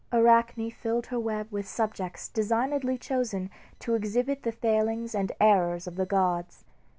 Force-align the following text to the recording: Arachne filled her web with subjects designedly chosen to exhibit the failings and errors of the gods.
Arachne 0.11 0.71
filled 0.71 1.05
her 1.05 1.19
web 1.19 1.51
with 1.51 1.67
subjects 1.67 2.27
designedly 2.27 2.97
chosen 2.97 3.51
to 3.77 3.93
exhibit 3.93 4.41
the 4.41 4.51
failings 4.51 5.13
and 5.13 5.31
errors 5.39 5.85
of 5.85 5.95
the 5.95 6.07
gods. 6.07 6.63